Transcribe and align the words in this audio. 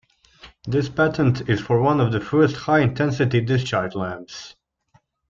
This 0.65 0.89
patent 0.89 1.47
is 1.47 1.61
for 1.61 1.79
one 1.79 2.01
of 2.01 2.11
the 2.11 2.19
first 2.19 2.55
high-intensity 2.55 3.41
discharge 3.41 3.93
lamps. 3.93 4.55